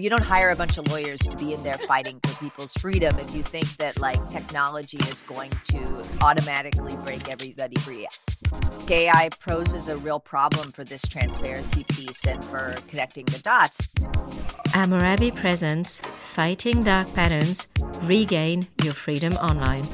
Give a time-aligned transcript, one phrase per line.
[0.00, 3.18] You don't hire a bunch of lawyers to be in there fighting for people's freedom
[3.18, 8.08] if you think that like technology is going to automatically break everybody free.
[8.88, 13.86] AI poses a real problem for this transparency piece and for connecting the dots.
[14.72, 17.68] Amurabi presents Fighting Dark Patterns
[18.04, 19.84] Regain Your Freedom Online.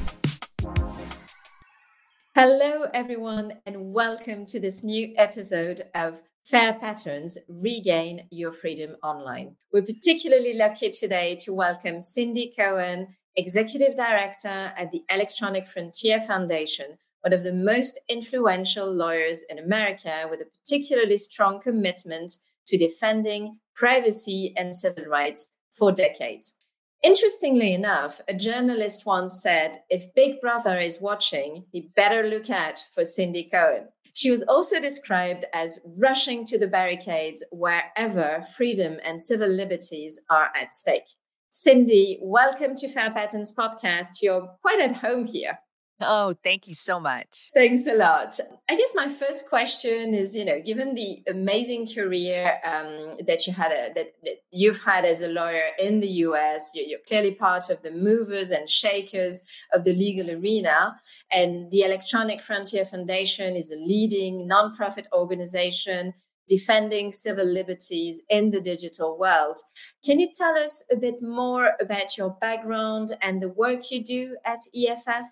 [2.33, 9.57] Hello, everyone, and welcome to this new episode of Fair Patterns Regain Your Freedom Online.
[9.73, 16.99] We're particularly lucky today to welcome Cindy Cohn, Executive Director at the Electronic Frontier Foundation,
[17.19, 22.37] one of the most influential lawyers in America with a particularly strong commitment
[22.67, 26.57] to defending privacy and civil rights for decades.
[27.03, 32.79] Interestingly enough, a journalist once said if Big Brother is watching, he better look out
[32.95, 33.89] for Cindy Cohn.
[34.17, 40.49] She was also described as rushing to the barricades wherever freedom and civil liberties are
[40.59, 41.03] at stake.
[41.51, 44.23] Cindy, welcome to Fair Patterns podcast.
[44.23, 45.59] You're quite at home here.
[45.99, 47.49] Oh, thank you so much.
[47.55, 48.39] Thanks a lot.
[48.69, 53.53] I guess my first question is, you know, given the amazing career um, that you
[53.53, 57.33] had, a, that, that, you've had as a lawyer in the U.S., you're, you're, clearly
[57.33, 59.41] part of the movers and shakers
[59.73, 60.95] of the legal arena,
[61.31, 66.13] and the Electronic Frontier Foundation is a leading nonprofit organization
[66.47, 69.57] defending civil liberties in the digital world.
[70.05, 74.37] Can you tell us a bit more about your background and the work you do
[74.45, 75.27] at EFF?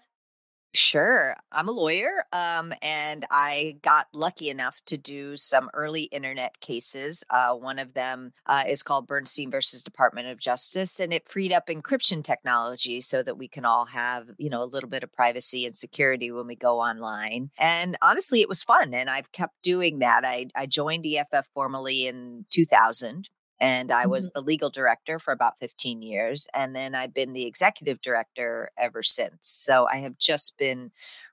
[0.75, 1.35] Sure.
[1.53, 7.23] I'm a lawyer, um, and I got lucky enough to do some early internet cases.
[7.29, 11.53] Uh, one of them uh, is called Bernstein versus Department of Justice, and it freed
[11.53, 15.13] up encryption technology so that we can all have, you know, a little bit of
[15.13, 17.51] privacy and security when we go online.
[17.57, 20.25] And honestly, it was fun, and I've kept doing that.
[20.25, 23.29] I, I joined EFF formally in 2000
[23.59, 24.39] and I was mm-hmm.
[24.39, 26.47] the legal director for about 15 years.
[26.53, 29.37] And then I've been the executive director ever since.
[29.41, 30.91] So I have just been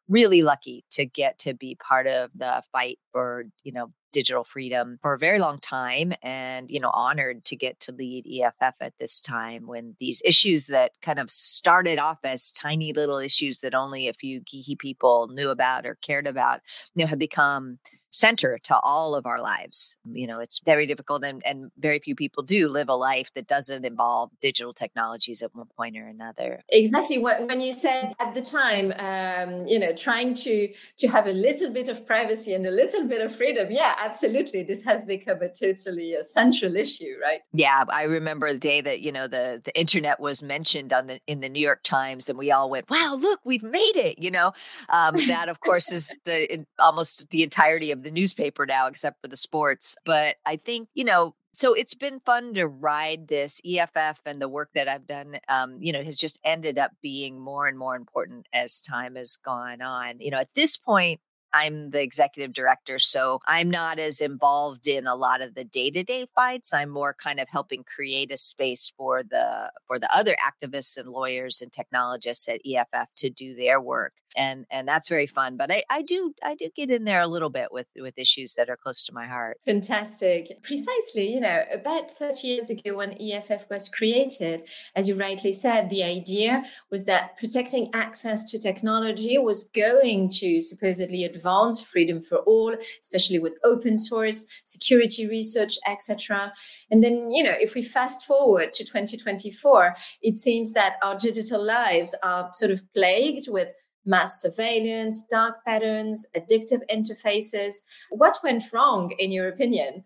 [0.09, 4.99] really lucky to get to be part of the fight for, you know, digital freedom
[5.00, 8.93] for a very long time and you know honored to get to lead EFF at
[9.00, 13.75] this time when these issues that kind of started off as tiny little issues that
[13.75, 16.61] only a few geeky people knew about or cared about
[16.94, 17.78] you know have become
[18.12, 19.97] center to all of our lives.
[20.12, 23.47] You know, it's very difficult and, and very few people do live a life that
[23.47, 26.62] doesn't involve digital technologies at one point or another.
[26.69, 27.19] Exactly.
[27.19, 31.71] When you said at the time, um, you know, trying to to have a little
[31.71, 33.69] bit of privacy and a little bit of freedom.
[33.71, 34.62] Yeah, absolutely.
[34.62, 37.41] This has become a totally essential issue, right?
[37.53, 41.21] Yeah, I remember the day that, you know, the the internet was mentioned on the
[41.27, 44.31] in the New York Times and we all went, wow, look, we've made it, you
[44.31, 44.53] know.
[44.91, 49.20] Um, that of course is the in, almost the entirety of the newspaper now, except
[49.20, 49.96] for the sports.
[50.04, 54.48] But I think, you know, so it's been fun to ride this EFF and the
[54.48, 57.94] work that I've done, um, you know, has just ended up being more and more
[57.94, 60.20] important as time has gone on.
[60.20, 61.20] You know, at this point,
[61.54, 66.26] I'm the executive director, so I'm not as involved in a lot of the day-to-day
[66.34, 66.72] fights.
[66.72, 71.08] I'm more kind of helping create a space for the for the other activists and
[71.08, 75.70] lawyers and technologists at EFF to do their work and and that's very fun but
[75.70, 78.70] i i do i do get in there a little bit with with issues that
[78.70, 83.69] are close to my heart fantastic precisely you know about 30 years ago when eff
[83.69, 89.69] was created as you rightly said the idea was that protecting access to technology was
[89.74, 91.41] going to supposedly advance
[91.86, 96.53] freedom for all especially with open source security research etc
[96.91, 101.62] and then you know if we fast forward to 2024 it seems that our digital
[101.62, 103.69] lives are sort of plagued with
[104.04, 107.75] mass surveillance, dark patterns, addictive interfaces.
[108.10, 110.04] What went wrong, in your opinion?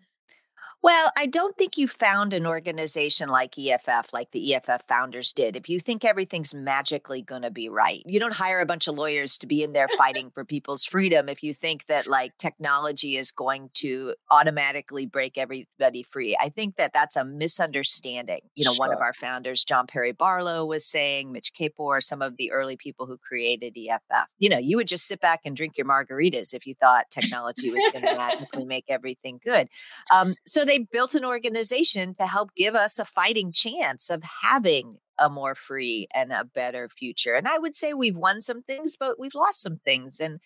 [0.83, 5.55] Well, I don't think you found an organization like EFF, like the EFF founders did.
[5.55, 8.93] If you think everything's magically going to be right, you don't hire a bunch of
[8.93, 11.29] lawyers to be in there fighting for people's freedom.
[11.29, 16.75] If you think that like technology is going to automatically break everybody free, I think
[16.75, 18.41] that that's a misunderstanding.
[18.55, 18.87] You know, sure.
[18.87, 22.77] one of our founders, John Perry Barlow, was saying, Mitch Kapor, some of the early
[22.77, 26.53] people who created EFF, you know, you would just sit back and drink your margaritas
[26.53, 29.67] if you thought technology was going to magically make everything good.
[30.13, 34.95] Um, so they built an organization to help give us a fighting chance of having
[35.17, 37.33] a more free and a better future.
[37.33, 40.19] And I would say we've won some things, but we've lost some things.
[40.19, 40.39] And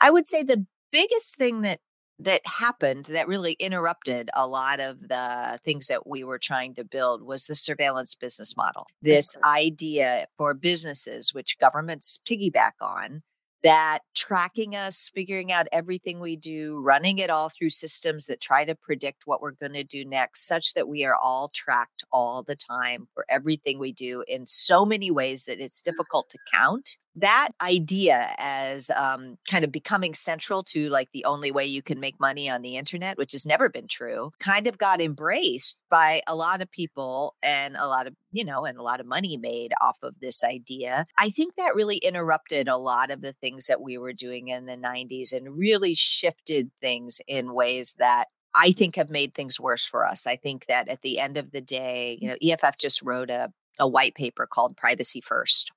[0.00, 1.80] I would say the biggest thing that
[2.20, 6.84] that happened that really interrupted a lot of the things that we were trying to
[6.84, 8.86] build was the surveillance business model.
[9.02, 13.22] This idea for businesses, which governments piggyback on,
[13.64, 18.64] that tracking us, figuring out everything we do, running it all through systems that try
[18.64, 22.42] to predict what we're going to do next, such that we are all tracked all
[22.42, 26.98] the time for everything we do in so many ways that it's difficult to count
[27.16, 32.00] that idea as um, kind of becoming central to like the only way you can
[32.00, 36.22] make money on the internet, which has never been true, kind of got embraced by
[36.26, 39.36] a lot of people and a lot of, you know, and a lot of money
[39.36, 41.06] made off of this idea.
[41.18, 44.66] I think that really interrupted a lot of the things that we were doing in
[44.66, 49.84] the 90s and really shifted things in ways that I think have made things worse
[49.84, 50.26] for us.
[50.26, 53.52] I think that at the end of the day, you know, EFF just wrote a,
[53.78, 55.72] a white paper called Privacy First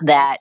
[0.00, 0.38] that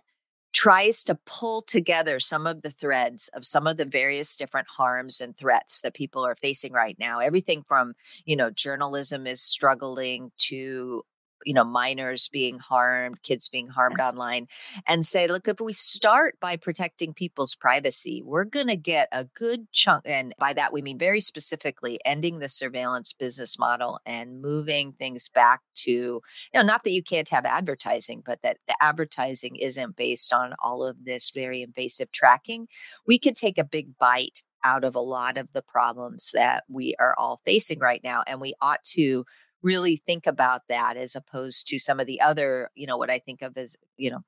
[0.54, 5.20] tries to pull together some of the threads of some of the various different harms
[5.20, 7.20] and threats that people are facing right now.
[7.20, 7.94] Everything from
[8.26, 11.04] you know journalism is struggling to
[11.46, 14.12] you know minors being harmed kids being harmed yes.
[14.12, 14.48] online
[14.88, 19.26] and say look if we start by protecting people's privacy we're going to get a
[19.36, 24.42] good chunk and by that we mean very specifically ending the surveillance business model and
[24.42, 26.22] moving things back to you
[26.54, 30.84] know not that you can't have advertising but that the advertising isn't based on all
[30.84, 32.68] of this very invasive tracking
[33.08, 36.96] we could take a big bite out of a lot of the problems that we
[37.00, 39.26] are all facing right now and we ought to
[39.64, 43.20] really think about that as opposed to some of the other, you know, what I
[43.20, 44.22] think of as, you know,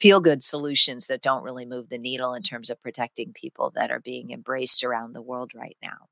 [0.00, 3.90] feel good solutions that don't really move the needle in terms of protecting people that
[3.90, 6.08] are being embraced around the world right now.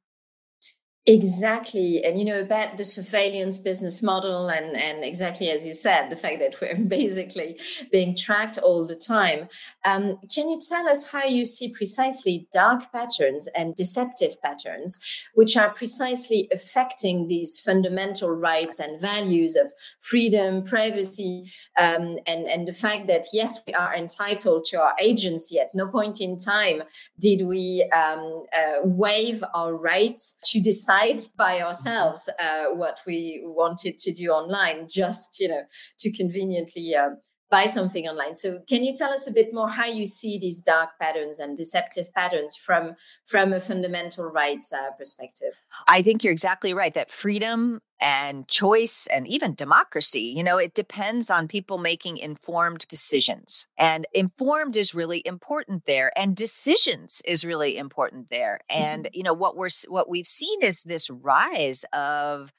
[1.08, 2.04] Exactly.
[2.04, 6.16] And, you know, about the surveillance business model, and, and exactly as you said, the
[6.16, 7.60] fact that we're basically
[7.92, 9.48] being tracked all the time.
[9.84, 14.98] Um, can you tell us how you see precisely dark patterns and deceptive patterns,
[15.34, 21.44] which are precisely affecting these fundamental rights and values of freedom, privacy,
[21.78, 25.60] um, and, and the fact that, yes, we are entitled to our agency.
[25.60, 26.82] At no point in time
[27.20, 33.42] did we um, uh, waive our right to decide decide by ourselves uh, what we
[33.44, 35.62] wanted to do online, just you know
[35.98, 37.10] to conveniently uh,
[37.50, 38.36] buy something online.
[38.36, 41.56] So, can you tell us a bit more how you see these dark patterns and
[41.56, 42.94] deceptive patterns from
[43.24, 45.52] from a fundamental rights uh, perspective?
[45.88, 46.94] I think you're exactly right.
[46.94, 52.86] That freedom and choice and even democracy, you know, it depends on people making informed
[52.88, 53.66] decisions.
[53.78, 58.60] And informed is really important there and decisions is really important there.
[58.68, 59.16] And mm-hmm.
[59.16, 62.52] you know, what we're what we've seen is this rise of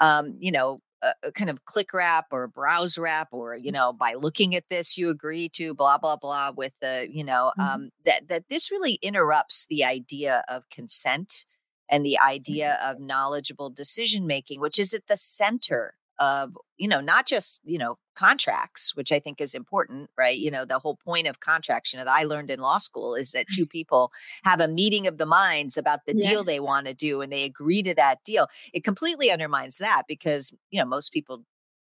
[0.00, 4.14] um, you know, a, kind of click wrap or browse wrap or you know by
[4.14, 7.74] looking at this you agree to blah blah blah with the you know mm-hmm.
[7.74, 11.44] um, that that this really interrupts the idea of consent
[11.90, 17.00] and the idea of knowledgeable decision making which is at the center of you know
[17.00, 20.36] not just you know contracts which i think is important right?
[20.36, 23.14] You know the whole point of contracts you know that i learned in law school
[23.14, 24.12] is that two people
[24.44, 26.24] have a meeting of the minds about the yes.
[26.24, 28.48] deal they want to do and they agree to that deal.
[28.74, 31.44] It completely undermines that because you know most people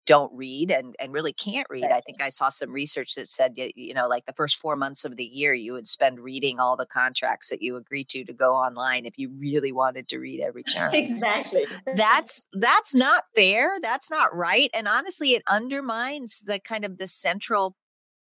[0.05, 1.85] don't read and, and really can't read.
[1.85, 5.05] I think I saw some research that said, you know, like the first four months
[5.05, 8.33] of the year, you would spend reading all the contracts that you agree to to
[8.33, 10.93] go online if you really wanted to read every term.
[10.93, 11.65] Exactly.
[11.95, 13.77] That's that's not fair.
[13.81, 14.69] That's not right.
[14.73, 17.75] And honestly, it undermines the kind of the central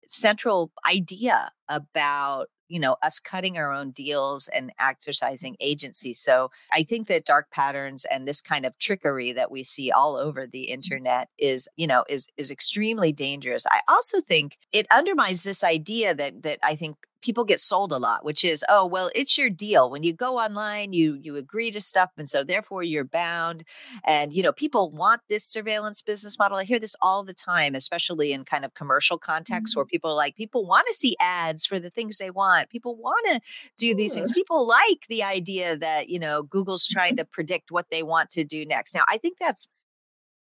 [0.08, 6.82] central idea about you know us cutting our own deals and exercising agency so i
[6.82, 10.64] think that dark patterns and this kind of trickery that we see all over the
[10.64, 10.74] mm-hmm.
[10.74, 16.14] internet is you know is is extremely dangerous i also think it undermines this idea
[16.14, 16.96] that that i think
[17.26, 19.90] people get sold a lot which is oh well it's your deal.
[19.90, 23.64] When you go online you you agree to stuff and so therefore you're bound.
[24.04, 26.56] And you know people want this surveillance business model.
[26.56, 29.80] I hear this all the time especially in kind of commercial contexts mm-hmm.
[29.80, 32.71] where people are like people want to see ads for the things they want.
[32.71, 33.40] People want to
[33.76, 34.30] do these things.
[34.30, 38.45] People like the idea that you know google's trying to predict what they want to
[38.45, 38.95] do next.
[38.95, 39.66] Now i think that's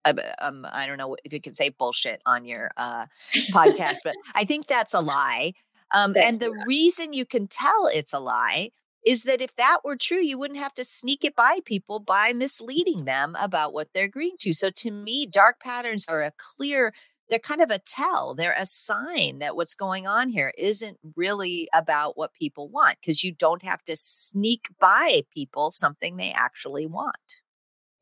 [0.05, 3.05] um, I don't know if you can say bullshit on your uh,
[3.51, 5.53] podcast, but I think that's a lie.
[5.93, 8.71] Um, and the reason you can tell it's a lie
[9.05, 12.33] is that if that were true, you wouldn't have to sneak it by people by
[12.33, 14.53] misleading them about what they're agreeing to.
[14.53, 16.93] So to me, dark patterns are a clear,
[17.29, 21.67] they're kind of a tell, they're a sign that what's going on here isn't really
[21.73, 26.85] about what people want because you don't have to sneak by people something they actually
[26.85, 27.37] want.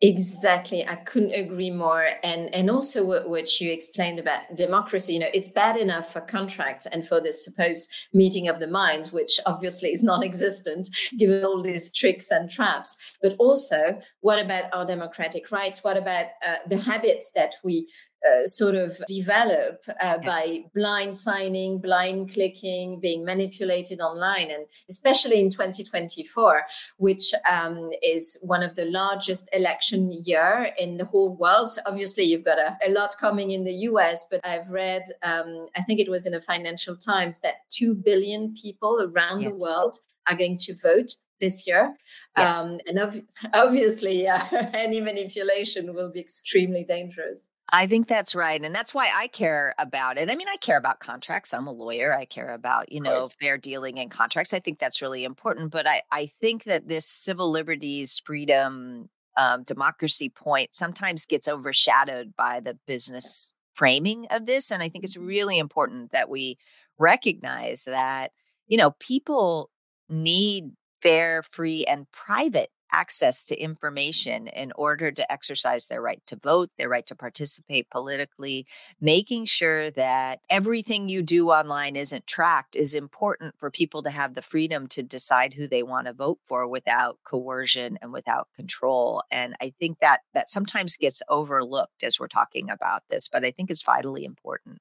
[0.03, 2.09] Exactly, I couldn't agree more.
[2.23, 6.21] And and also what, what, you explained about democracy, you know, it's bad enough for
[6.21, 10.89] contracts and for this supposed meeting of the minds, which obviously is non-existent
[11.19, 12.97] given all these tricks and traps.
[13.21, 15.83] But also, what about our democratic rights?
[15.83, 17.87] What about uh, the habits that we
[18.27, 20.25] uh, sort of develop uh, yes.
[20.25, 26.63] by blind signing, blind clicking, being manipulated online, and especially in 2024,
[26.97, 31.69] which um, is one of the largest election year in the whole world.
[31.69, 35.67] So obviously, you've got a, a lot coming in the US, but I've read, um,
[35.75, 39.53] I think it was in the Financial Times, that two billion people around yes.
[39.53, 39.97] the world
[40.27, 41.95] are going to vote this year.
[42.37, 42.63] Yes.
[42.63, 43.21] Um, and ov-
[43.53, 44.39] obviously, uh,
[44.73, 47.49] any manipulation will be extremely dangerous.
[47.73, 48.63] I think that's right.
[48.63, 50.29] And that's why I care about it.
[50.29, 51.53] I mean, I care about contracts.
[51.53, 52.13] I'm a lawyer.
[52.13, 54.53] I care about, you know, fair dealing and contracts.
[54.53, 55.71] I think that's really important.
[55.71, 62.35] But I, I think that this civil liberties, freedom, um, democracy point sometimes gets overshadowed
[62.35, 64.69] by the business framing of this.
[64.69, 66.57] And I think it's really important that we
[66.99, 68.31] recognize that,
[68.67, 69.69] you know, people
[70.09, 76.35] need fair, free, and private access to information in order to exercise their right to
[76.35, 78.65] vote, their right to participate politically,
[78.99, 84.33] making sure that everything you do online isn't tracked is important for people to have
[84.33, 89.23] the freedom to decide who they want to vote for without coercion and without control.
[89.31, 93.51] And I think that that sometimes gets overlooked as we're talking about this, but I
[93.51, 94.79] think it's vitally important.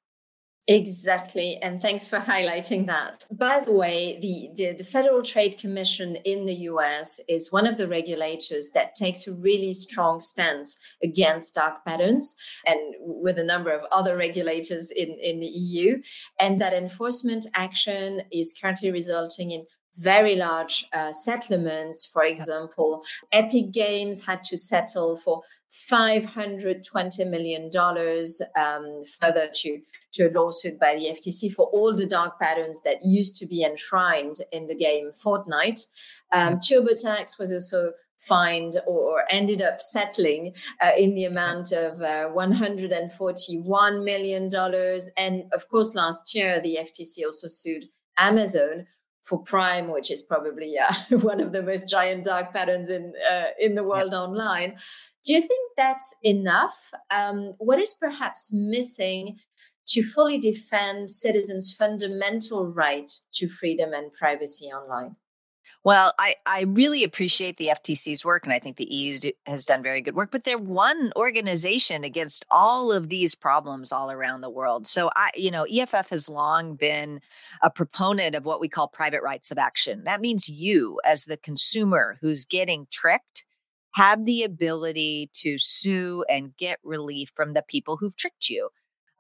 [0.71, 1.57] Exactly.
[1.57, 3.27] And thanks for highlighting that.
[3.33, 7.77] By the way, the, the, the, Federal Trade Commission in the US is one of
[7.77, 13.73] the regulators that takes a really strong stance against dark patterns and with a number
[13.73, 16.01] of other regulators in, in the EU.
[16.39, 22.07] And that enforcement action is currently resulting in very large uh, settlements.
[22.07, 27.71] For example, Epic Games had to settle for $520 million
[28.57, 29.81] um, further to,
[30.13, 33.63] to a lawsuit by the FTC for all the dark patterns that used to be
[33.63, 35.87] enshrined in the game Fortnite.
[36.33, 42.29] Um, TurboTax was also fined or ended up settling uh, in the amount of uh,
[42.35, 44.51] $141 million.
[45.17, 47.85] And of course, last year, the FTC also sued
[48.19, 48.87] Amazon
[49.23, 53.45] for Prime, which is probably uh, one of the most giant dark patterns in uh,
[53.59, 54.77] in the world online.
[55.25, 56.93] Do you think that's enough?
[57.11, 59.39] Um, what is perhaps missing
[59.89, 65.17] to fully defend citizens' fundamental right to freedom and privacy online?
[65.83, 69.83] Well, I, I really appreciate the FTC's work, and I think the EU has done
[69.83, 70.31] very good work.
[70.31, 74.87] But they're one organization against all of these problems all around the world.
[74.87, 77.21] So I, you know, EFF has long been
[77.63, 80.05] a proponent of what we call private rights of action.
[80.05, 83.45] That means you, as the consumer who's getting tricked,
[83.93, 88.71] have the ability to sue and get relief from the people who've tricked you.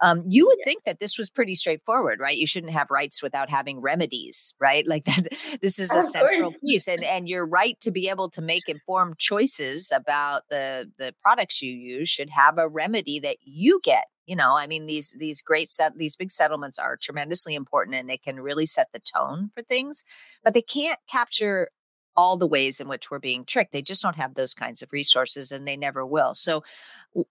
[0.02, 0.64] Um, you would yes.
[0.64, 2.36] think that this was pretty straightforward, right?
[2.36, 4.86] You shouldn't have rights without having remedies, right?
[4.90, 5.28] Like that.
[5.60, 6.60] This is a of central course.
[6.66, 11.14] piece, and and your right to be able to make informed choices about the the
[11.22, 14.06] products you use should have a remedy that you get.
[14.26, 18.10] You know, I mean these these great set these big settlements are tremendously important, and
[18.10, 20.02] they can really set the tone for things,
[20.42, 21.68] but they can't capture
[22.16, 23.72] all the ways in which we're being tricked.
[23.72, 26.34] They just don't have those kinds of resources and they never will.
[26.34, 26.62] So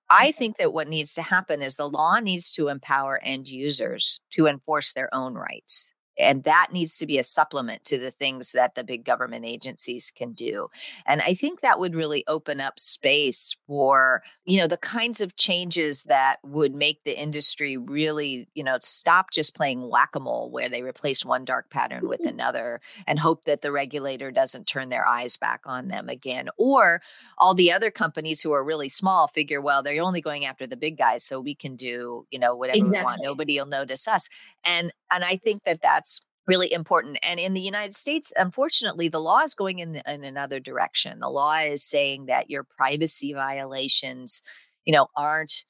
[0.10, 4.20] I think that what needs to happen is the law needs to empower end users
[4.32, 8.52] to enforce their own rights and that needs to be a supplement to the things
[8.52, 10.70] that the big government agencies can do
[11.06, 15.36] and i think that would really open up space for you know the kinds of
[15.36, 20.82] changes that would make the industry really you know stop just playing whack-a-mole where they
[20.82, 22.30] replace one dark pattern with mm-hmm.
[22.30, 27.02] another and hope that the regulator doesn't turn their eyes back on them again or
[27.38, 30.78] all the other companies who are really small figure well they're only going after the
[30.78, 33.00] big guys so we can do you know whatever exactly.
[33.00, 34.30] we want nobody will notice us
[34.66, 36.09] and and i think that that's
[36.50, 37.20] really important.
[37.24, 41.20] And in the United States, unfortunately, the law is going in, in another direction.
[41.20, 44.42] The law is saying that your privacy violations,
[44.86, 45.64] you know, aren't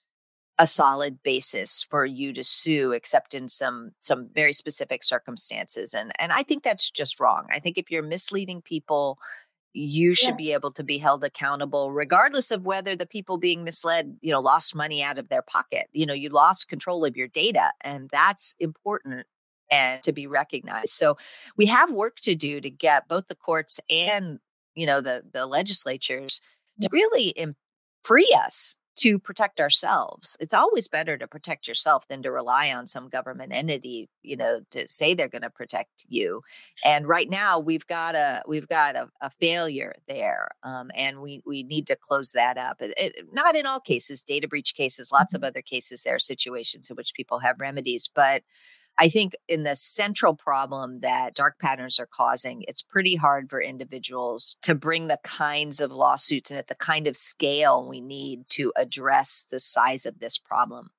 [0.58, 6.12] a solid basis for you to sue except in some some very specific circumstances and
[6.20, 7.48] and I think that's just wrong.
[7.50, 9.18] I think if you're misleading people
[9.72, 10.48] you should yes.
[10.48, 14.42] be able to be held accountable regardless of whether the people being misled you know
[14.42, 18.10] lost money out of their pocket you know you lost control of your data and
[18.12, 19.26] that's important
[19.72, 20.90] and to be recognized.
[20.90, 21.18] So
[21.58, 24.40] we have work to do to get both the courts and
[24.76, 26.42] you know the the legislatures
[26.82, 27.56] to really Im-
[28.04, 30.36] free us to protect ourselves.
[30.42, 34.60] It's always better to protect yourself than to rely on some government entity, you know,
[34.72, 36.42] to say they're going to protect you.
[36.84, 41.42] And right now, we've got a we've got a, a failure there, um, and we
[41.46, 42.82] we need to close that up.
[42.82, 45.44] It, it, not in all cases, data breach cases, lots mm-hmm.
[45.44, 46.04] of other cases.
[46.04, 48.44] There are situations in which people have remedies, but
[49.00, 53.62] I think in the central problem that dark patterns are causing, it's pretty hard for
[53.62, 58.50] individuals to bring the kinds of lawsuits and at the kind of scale we need
[58.50, 60.90] to address the size of this problem.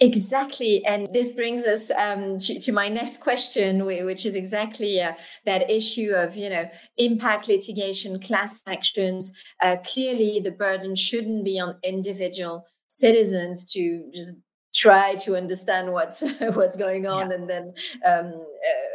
[0.00, 0.84] Exactly.
[0.84, 5.12] And this brings us um, to, to, my next question, which is exactly uh,
[5.44, 9.32] that issue of, you know, impact litigation, class actions.
[9.60, 14.34] Uh, clearly, the burden shouldn't be on individual citizens to just
[14.74, 16.22] try to understand what's
[16.54, 17.34] what's going on yeah.
[17.36, 17.74] and then
[18.06, 18.46] um,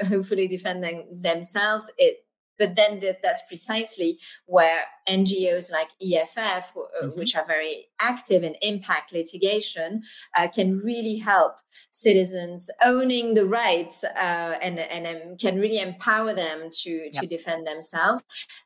[0.02, 1.92] uh, hopefully defending themselves.
[1.98, 2.18] It
[2.58, 6.38] but then that's precisely where NGOs like EFF,
[6.76, 7.20] uh, mm-hmm.
[7.20, 10.04] which are very active in impact litigation,
[10.36, 11.54] uh, can really help
[11.92, 17.68] citizens owning the rights uh, and, and um, can really empower them to, to defend
[17.68, 18.24] themselves.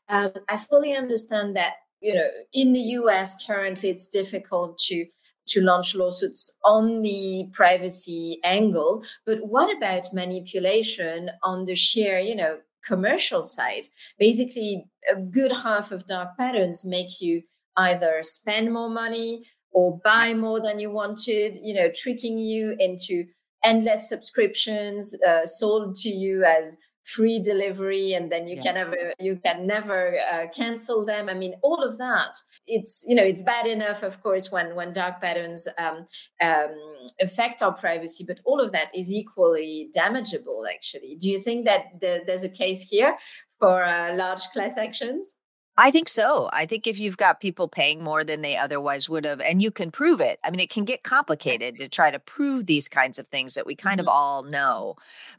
[0.10, 5.06] Um, I fully understand that, you know, in the US currently it's difficult to
[5.48, 12.36] to launch lawsuits on the privacy angle but what about manipulation on the sheer you
[12.36, 17.44] know commercial side, basically a good half of dark patterns make you
[17.78, 23.26] either spend more money or buy more than you wanted, you know, tricking you into
[23.64, 28.62] endless subscriptions uh, sold to you as free delivery and then you yeah.
[28.62, 32.36] can never you can never uh, cancel them i mean all of that
[32.72, 36.08] it's you know it's bad enough of course when when dark patterns um,
[36.42, 36.72] um,
[37.20, 41.18] affect our privacy but all of that is equally damageable actually.
[41.20, 43.18] Do you think that the, there's a case here
[43.60, 45.36] for uh, large class actions
[45.78, 46.50] I think so.
[46.52, 49.72] I think if you've got people paying more than they otherwise would have, and you
[49.72, 53.18] can prove it, I mean, it can get complicated to try to prove these kinds
[53.18, 54.08] of things that we kind mm-hmm.
[54.08, 54.96] of all know.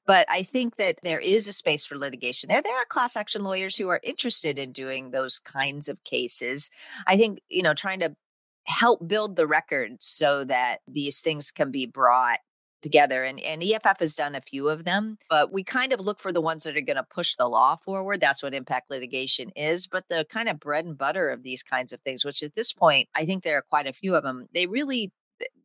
[0.07, 2.63] But I think that there is a space for litigation there.
[2.63, 6.71] There are class action lawyers who are interested in doing those kinds of cases.
[7.07, 8.17] I think, you know, trying to
[8.65, 12.39] help build the record so that these things can be brought
[12.83, 16.21] together and, and EFF has done a few of them, but we kind of look
[16.21, 18.21] for the ones that are going to push the law forward.
[18.21, 19.87] That's what impact litigation is.
[19.87, 22.73] But the kind of bread and butter of these kinds of things, which at this
[22.73, 25.13] point, I think there are quite a few of them, they really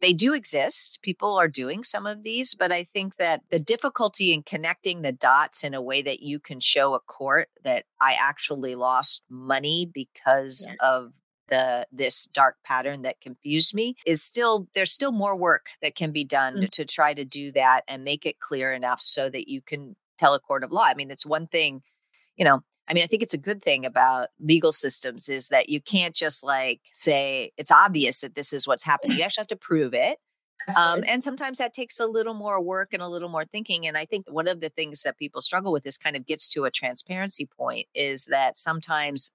[0.01, 0.99] they do exist.
[1.01, 5.11] People are doing some of these, but I think that the difficulty in connecting the
[5.11, 9.89] dots in a way that you can show a court that I actually lost money
[9.91, 10.75] because yeah.
[10.81, 11.13] of
[11.47, 16.11] the this dark pattern that confused me is still there's still more work that can
[16.11, 16.65] be done mm-hmm.
[16.71, 20.33] to try to do that and make it clear enough so that you can tell
[20.33, 20.85] a court of law.
[20.85, 21.81] I mean, it's one thing,
[22.35, 25.69] you know, I mean, I think it's a good thing about legal systems is that
[25.69, 29.17] you can't just like say it's obvious that this is what's happening.
[29.17, 30.17] You actually have to prove it.
[30.75, 33.87] Um, and sometimes that takes a little more work and a little more thinking.
[33.87, 36.47] And I think one of the things that people struggle with this kind of gets
[36.49, 39.31] to a transparency point is that sometimes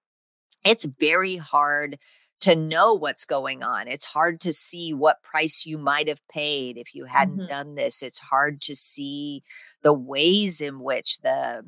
[0.65, 1.99] it's very hard
[2.41, 3.87] to know what's going on.
[3.87, 7.47] It's hard to see what price you might have paid if you hadn't mm-hmm.
[7.47, 8.03] done this.
[8.03, 9.45] It's hard to see
[9.83, 11.65] the ways in which the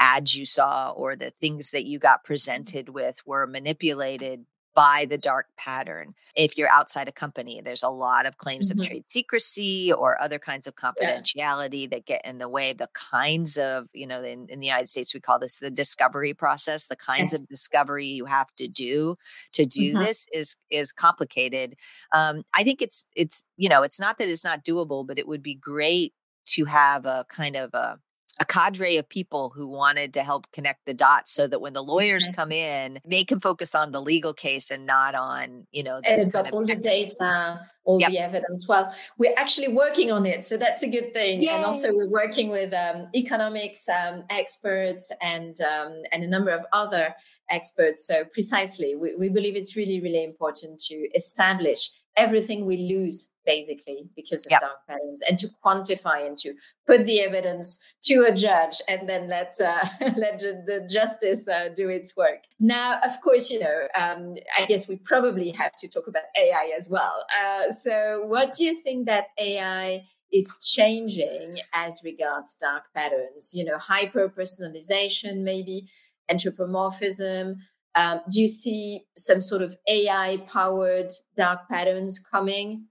[0.00, 2.28] ads you saw or the things that you got mm-hmm.
[2.28, 4.46] presented with were manipulated
[4.78, 6.14] by the dark pattern.
[6.36, 8.80] If you're outside a company, there's a lot of claims mm-hmm.
[8.80, 11.86] of trade secrecy or other kinds of confidentiality yeah.
[11.90, 12.74] that get in the way.
[12.74, 16.32] The kinds of, you know, in, in, the United States, we call this the discovery
[16.32, 16.86] process.
[16.86, 17.42] The kinds yes.
[17.42, 19.16] of discovery you have to do
[19.54, 19.98] to do mm-hmm.
[19.98, 21.74] this is is complicated.
[22.14, 25.26] Um, I think it's it's you know, it's not that it's not doable, but it
[25.26, 26.14] would be great
[26.50, 27.98] to have a kind of a
[28.40, 31.82] a cadre of people who wanted to help connect the dots so that when the
[31.82, 32.34] lawyers okay.
[32.34, 36.10] come in, they can focus on the legal case and not on, you know, the
[36.10, 38.10] and they've got all the data, all yep.
[38.10, 38.68] the evidence.
[38.68, 40.44] Well, we're actually working on it.
[40.44, 41.42] So that's a good thing.
[41.42, 41.48] Yay.
[41.48, 46.64] And also we're working with um, economics um, experts and um, and a number of
[46.72, 47.14] other
[47.50, 48.06] experts.
[48.06, 54.10] So precisely, we, we believe it's really, really important to establish everything we lose basically
[54.14, 54.60] because of yep.
[54.60, 55.22] dark patterns.
[55.26, 56.52] And to quantify and to
[56.86, 59.80] put the evidence to a judge and then let uh,
[60.16, 62.40] let the justice uh, do its work.
[62.60, 66.72] Now of course you know um, i guess we probably have to talk about ai
[66.76, 67.24] as well.
[67.42, 73.52] Uh, so what do you think that ai is changing as regards dark patterns?
[73.54, 75.88] You know hyper personalization maybe
[76.28, 77.56] anthropomorphism
[77.98, 82.86] um, do you see some sort of AI powered dark patterns coming?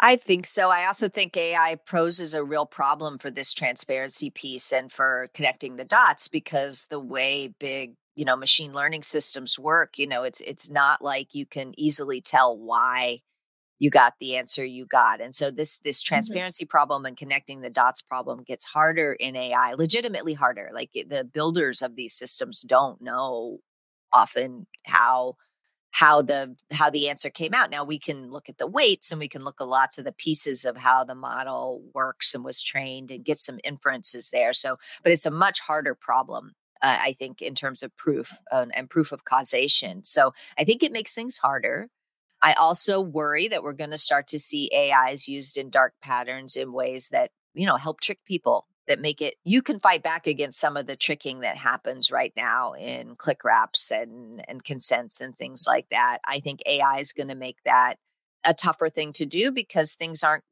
[0.00, 0.68] I think so.
[0.68, 5.76] I also think AI poses a real problem for this transparency piece and for connecting
[5.76, 10.40] the dots because the way big you know machine learning systems work you know it's
[10.42, 13.18] it's not like you can easily tell why
[13.80, 16.14] you got the answer you got and so this this mm-hmm.
[16.14, 16.70] transparency mm-hmm.
[16.70, 21.82] problem and connecting the dots problem gets harder in ai legitimately harder like the builders
[21.82, 23.58] of these systems don't know
[24.14, 25.36] often how
[25.90, 27.70] how the how the answer came out.
[27.70, 30.12] Now we can look at the weights and we can look at lots of the
[30.12, 34.52] pieces of how the model works and was trained and get some inferences there.
[34.52, 38.66] So but it's a much harder problem uh, i think in terms of proof uh,
[38.74, 40.02] and proof of causation.
[40.04, 41.90] So i think it makes things harder.
[42.42, 46.56] I also worry that we're going to start to see AIs used in dark patterns
[46.56, 50.26] in ways that, you know, help trick people that make it you can fight back
[50.26, 55.20] against some of the tricking that happens right now in click wraps and and consents
[55.20, 56.18] and things like that.
[56.24, 57.96] I think AI is going to make that
[58.44, 60.44] a tougher thing to do because things aren't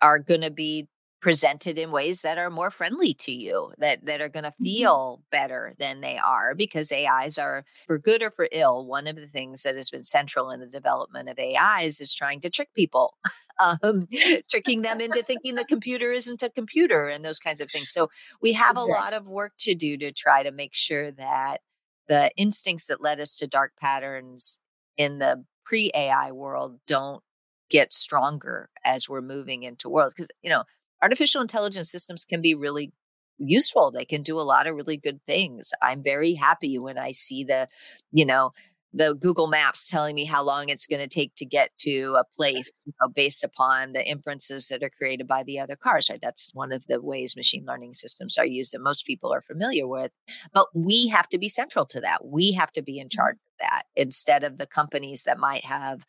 [0.00, 0.88] are going to be
[1.20, 4.64] presented in ways that are more friendly to you that that are going to mm-hmm.
[4.64, 9.16] feel better than they are because AIs are for good or for ill one of
[9.16, 12.72] the things that has been central in the development of AIs is trying to trick
[12.74, 13.14] people
[13.60, 14.06] um,
[14.48, 18.08] tricking them into thinking the computer isn't a computer and those kinds of things so
[18.40, 18.92] we have exactly.
[18.92, 21.60] a lot of work to do to try to make sure that
[22.06, 24.60] the instincts that led us to dark patterns
[24.96, 27.22] in the pre AI world don't
[27.70, 30.64] get stronger as we're moving into worlds because you know
[31.02, 32.92] artificial intelligence systems can be really
[33.38, 33.90] useful.
[33.90, 35.70] They can do a lot of really good things.
[35.80, 37.68] I'm very happy when I see the,
[38.12, 38.52] you know,
[38.92, 42.24] the Google Maps telling me how long it's going to take to get to a
[42.24, 46.08] place you know, based upon the inferences that are created by the other cars.
[46.08, 49.42] Right, that's one of the ways machine learning systems are used that most people are
[49.42, 50.10] familiar with.
[50.54, 52.24] But we have to be central to that.
[52.24, 53.16] We have to be in mm-hmm.
[53.16, 56.06] charge of that instead of the companies that might have,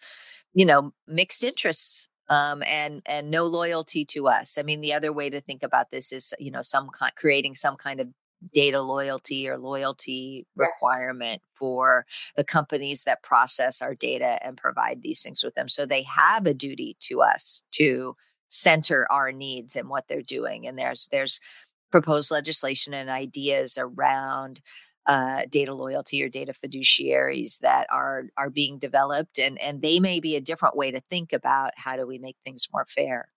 [0.54, 4.58] you know, mixed interests um, and and no loyalty to us.
[4.58, 7.56] I mean, the other way to think about this is, you know, some kind creating
[7.56, 8.08] some kind of
[8.54, 10.70] data loyalty or loyalty yes.
[10.70, 12.06] requirement for
[12.38, 15.68] the companies that process our data and provide these things with them.
[15.68, 18.16] So they have a duty to us to
[18.48, 20.68] center our needs and what they're doing.
[20.68, 21.40] And there's there's
[21.92, 24.62] proposed legislation and ideas around
[25.10, 30.22] uh, data loyalty or data fiduciaries that are are being developed, and and they may
[30.22, 33.30] be a different way to think about how do we make things more fair.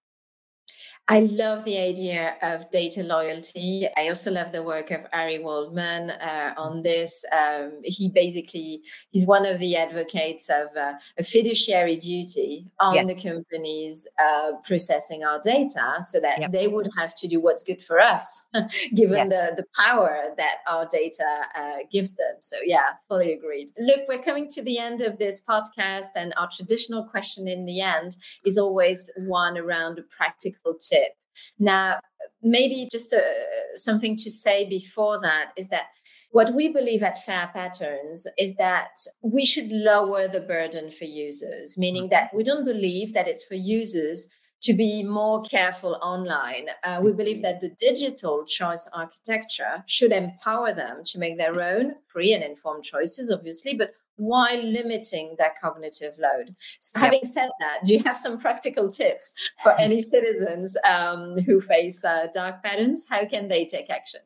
[1.09, 3.89] I love the idea of data loyalty.
[3.97, 7.25] I also love the work of Ari Waldman uh, on this.
[7.33, 13.05] Um, he basically he's one of the advocates of uh, a fiduciary duty on yeah.
[13.05, 16.49] the companies uh, processing our data, so that yeah.
[16.49, 18.41] they would have to do what's good for us,
[18.95, 19.51] given yeah.
[19.51, 22.37] the the power that our data uh, gives them.
[22.41, 23.71] So yeah, fully agreed.
[23.77, 27.81] Look, we're coming to the end of this podcast, and our traditional question in the
[27.81, 31.02] end is always one around a practical tip.
[31.59, 32.01] Now,
[32.43, 33.21] maybe just uh,
[33.75, 35.87] something to say before that is that
[36.31, 38.93] what we believe at Fair Patterns is that
[39.23, 43.55] we should lower the burden for users, meaning that we don't believe that it's for
[43.55, 44.29] users
[44.63, 46.69] to be more careful online.
[46.85, 47.43] Uh, we believe mm-hmm.
[47.43, 52.85] that the digital choice architecture should empower them to make their own free and informed
[52.85, 56.55] choices, obviously, but while limiting their cognitive load.
[56.81, 57.27] So, having yep.
[57.27, 62.29] said that, do you have some practical tips for any citizens um, who face uh,
[62.35, 63.07] dark patterns?
[63.09, 64.21] How can they take action?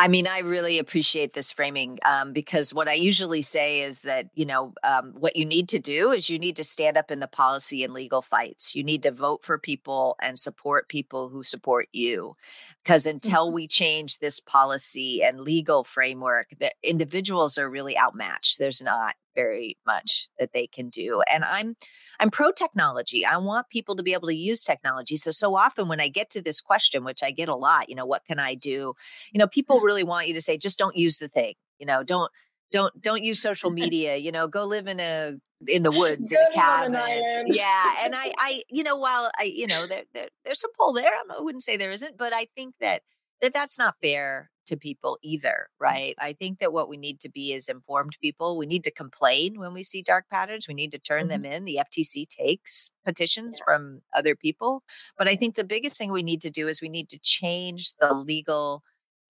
[0.00, 4.30] I mean, I really appreciate this framing um, because what I usually say is that,
[4.32, 7.20] you know, um, what you need to do is you need to stand up in
[7.20, 8.74] the policy and legal fights.
[8.74, 12.34] You need to vote for people and support people who support you.
[12.82, 13.56] Because until mm-hmm.
[13.56, 18.58] we change this policy and legal framework, that individuals are really outmatched.
[18.58, 21.76] There's not very much that they can do and i'm
[22.18, 23.24] i'm pro technology.
[23.24, 26.30] I want people to be able to use technology so so often when i get
[26.30, 28.94] to this question which i get a lot you know what can i do?
[29.32, 32.02] You know people really want you to say just don't use the thing you know
[32.02, 32.30] don't
[32.70, 36.38] don't don't use social media you know go live in a in the woods in
[36.38, 37.46] a cabin.
[37.46, 40.92] yeah and i i you know while i you know there, there there's some pull
[40.92, 43.02] there i wouldn't say there isn't but i think that
[43.42, 46.14] that that's not fair to people either, right?
[46.18, 48.56] I think that what we need to be is informed people.
[48.56, 50.66] We need to complain when we see dark patterns.
[50.66, 51.42] We need to turn mm-hmm.
[51.42, 51.64] them in.
[51.64, 53.64] The FTC takes petitions yes.
[53.64, 54.82] from other people.
[55.18, 57.94] But I think the biggest thing we need to do is we need to change
[57.96, 58.82] the legal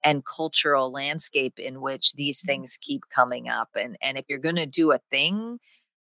[0.03, 2.47] and cultural landscape in which these mm-hmm.
[2.47, 3.71] things keep coming up.
[3.77, 5.59] And and if you're going to do a thing,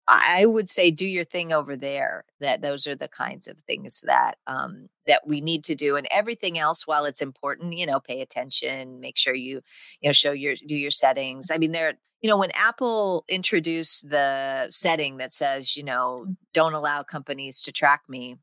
[0.07, 2.25] I would say do your thing over there.
[2.39, 6.07] That those are the kinds of things that um, that we need to do, and
[6.11, 9.61] everything else, while it's important, you know, pay attention, make sure you
[10.01, 11.51] you know show your do your settings.
[11.51, 16.35] I mean, there, you know, when Apple introduced the setting that says, you know, mm.
[16.53, 18.37] don't allow companies to track me,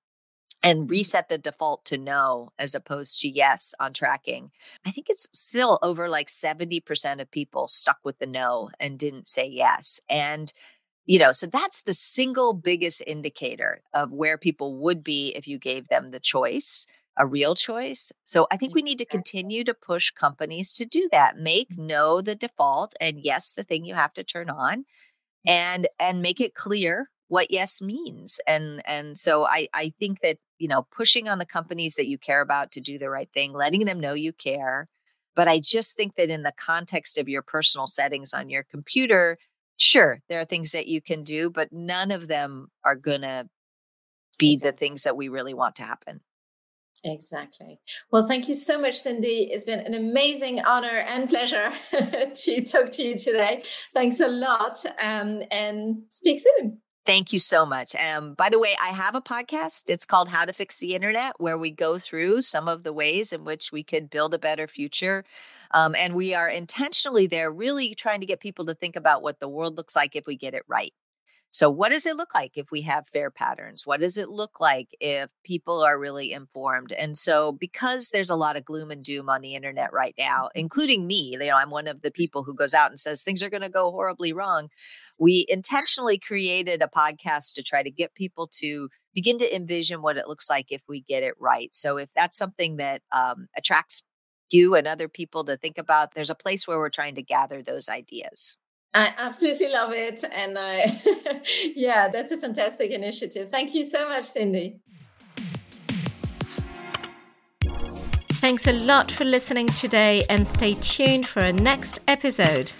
[0.62, 4.50] and reset the default to no as opposed to yes on tracking.
[4.86, 9.28] I think it's still over like 70% of people stuck with the no and didn't
[9.28, 10.00] say yes.
[10.08, 10.52] And
[11.06, 15.58] you know so that's the single biggest indicator of where people would be if you
[15.58, 16.86] gave them the choice
[17.16, 18.12] a real choice.
[18.24, 21.86] So i think we need to continue to push companies to do that make mm-hmm.
[21.86, 24.84] no the default and yes the thing you have to turn on
[25.46, 28.40] and and make it clear what yes means.
[28.46, 32.18] And and so i i think that you know pushing on the companies that you
[32.18, 34.88] care about to do the right thing letting them know you care.
[35.36, 39.38] But i just think that in the context of your personal settings on your computer
[39.80, 43.48] sure, there are things that you can do, but none of them are going to
[44.38, 46.20] be the things that we really want to happen.
[47.02, 47.80] Exactly.
[48.10, 49.50] Well, thank you so much, Cindy.
[49.50, 51.72] It's been an amazing honor and pleasure
[52.34, 53.62] to talk to you today.
[53.94, 56.78] Thanks a lot um, and speak soon.
[57.10, 57.96] Thank you so much.
[57.96, 59.90] Um, by the way, I have a podcast.
[59.90, 63.32] It's called How to Fix the Internet, where we go through some of the ways
[63.32, 65.24] in which we could build a better future.
[65.72, 69.40] Um, and we are intentionally there, really trying to get people to think about what
[69.40, 70.92] the world looks like if we get it right.
[71.52, 73.84] So, what does it look like if we have fair patterns?
[73.84, 76.92] What does it look like if people are really informed?
[76.92, 80.44] And so, because there's a lot of gloom and doom on the internet right now,
[80.44, 80.60] mm-hmm.
[80.60, 83.42] including me, you know, I'm one of the people who goes out and says things
[83.42, 84.68] are going to go horribly wrong.
[85.18, 90.16] We intentionally created a podcast to try to get people to begin to envision what
[90.16, 91.74] it looks like if we get it right.
[91.74, 94.02] So, if that's something that um, attracts
[94.50, 97.60] you and other people to think about, there's a place where we're trying to gather
[97.60, 98.56] those ideas.
[98.92, 100.24] I absolutely love it.
[100.32, 101.00] And I,
[101.76, 103.50] yeah, that's a fantastic initiative.
[103.50, 104.80] Thank you so much, Cindy.
[108.40, 112.72] Thanks a lot for listening today and stay tuned for our next episode.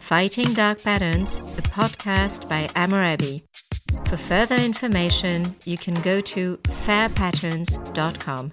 [0.00, 3.42] Fighting Dark Patterns, a podcast by Amurabi.
[4.08, 8.52] For further information, you can go to fairpatterns.com.